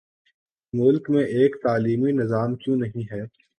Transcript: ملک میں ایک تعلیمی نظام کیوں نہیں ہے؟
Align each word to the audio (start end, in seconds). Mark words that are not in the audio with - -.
ملک 0.73 1.09
میں 1.09 1.23
ایک 1.29 1.55
تعلیمی 1.63 2.11
نظام 2.13 2.55
کیوں 2.55 2.75
نہیں 2.75 3.11
ہے؟ 3.11 3.21